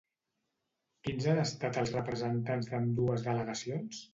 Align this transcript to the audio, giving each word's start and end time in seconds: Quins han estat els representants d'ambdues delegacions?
Quins 1.07 1.27
han 1.33 1.43
estat 1.43 1.79
els 1.83 1.93
representants 1.99 2.73
d'ambdues 2.73 3.27
delegacions? 3.29 4.03